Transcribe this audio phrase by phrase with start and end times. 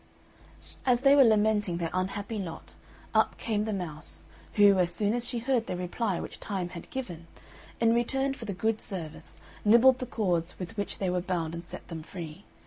[0.83, 2.73] As they were lamenting their unhappy lot,
[3.13, 6.89] up came the mouse, who, as soon as she heard the reply which Time had
[6.89, 7.27] given,
[7.79, 11.63] in return for the good service, nibbled the cords with which they were bound and
[11.63, 12.45] set them free.